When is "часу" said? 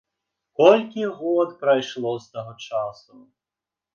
2.69-3.21